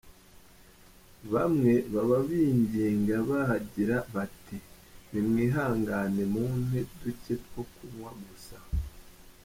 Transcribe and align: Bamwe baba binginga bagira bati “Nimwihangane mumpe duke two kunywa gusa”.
Bamwe 1.33 1.73
baba 1.93 2.17
binginga 2.27 3.15
bagira 3.29 3.95
bati 4.13 4.57
“Nimwihangane 5.11 6.23
mumpe 6.33 6.79
duke 6.99 7.35
two 7.45 7.61
kunywa 7.73 8.11
gusa”. 8.25 8.57